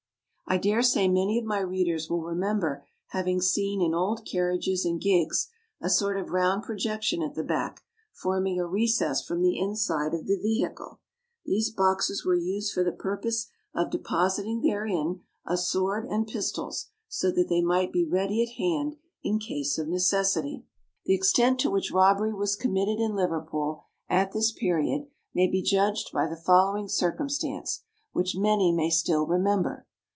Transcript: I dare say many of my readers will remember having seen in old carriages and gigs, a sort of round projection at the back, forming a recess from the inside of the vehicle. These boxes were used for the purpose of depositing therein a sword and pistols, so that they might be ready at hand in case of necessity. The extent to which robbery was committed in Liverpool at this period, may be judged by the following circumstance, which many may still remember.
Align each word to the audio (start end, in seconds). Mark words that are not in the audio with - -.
I 0.47 0.57
dare 0.57 0.81
say 0.81 1.07
many 1.07 1.39
of 1.39 1.45
my 1.45 1.59
readers 1.61 2.09
will 2.09 2.23
remember 2.23 2.85
having 3.11 3.39
seen 3.39 3.81
in 3.81 3.93
old 3.93 4.25
carriages 4.29 4.83
and 4.83 4.99
gigs, 4.99 5.47
a 5.79 5.89
sort 5.89 6.17
of 6.19 6.31
round 6.31 6.63
projection 6.63 7.21
at 7.23 7.35
the 7.35 7.43
back, 7.45 7.83
forming 8.11 8.59
a 8.59 8.65
recess 8.67 9.23
from 9.23 9.41
the 9.41 9.57
inside 9.57 10.13
of 10.13 10.27
the 10.27 10.35
vehicle. 10.35 10.99
These 11.45 11.69
boxes 11.69 12.25
were 12.25 12.35
used 12.35 12.73
for 12.73 12.83
the 12.83 12.91
purpose 12.91 13.47
of 13.73 13.91
depositing 13.91 14.59
therein 14.61 15.21
a 15.45 15.55
sword 15.55 16.05
and 16.09 16.27
pistols, 16.27 16.87
so 17.07 17.31
that 17.31 17.47
they 17.47 17.61
might 17.61 17.93
be 17.93 18.03
ready 18.03 18.43
at 18.43 18.55
hand 18.57 18.97
in 19.23 19.39
case 19.39 19.77
of 19.77 19.87
necessity. 19.87 20.65
The 21.05 21.15
extent 21.15 21.59
to 21.61 21.71
which 21.71 21.93
robbery 21.93 22.33
was 22.33 22.57
committed 22.57 22.99
in 22.99 23.15
Liverpool 23.15 23.85
at 24.09 24.33
this 24.33 24.51
period, 24.51 25.07
may 25.33 25.47
be 25.49 25.61
judged 25.61 26.11
by 26.11 26.27
the 26.27 26.35
following 26.35 26.89
circumstance, 26.89 27.83
which 28.11 28.35
many 28.35 28.73
may 28.73 28.89
still 28.89 29.25
remember. 29.25 29.87